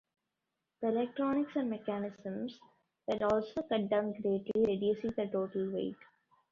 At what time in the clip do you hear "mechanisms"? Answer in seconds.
1.69-2.59